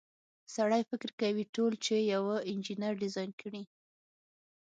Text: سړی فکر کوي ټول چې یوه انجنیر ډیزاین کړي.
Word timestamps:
سړی 0.55 0.81
فکر 0.89 1.09
کوي 1.21 1.43
ټول 1.55 1.73
چې 1.85 1.95
یوه 2.13 2.35
انجنیر 2.51 2.93
ډیزاین 3.03 3.31
کړي. 3.41 3.63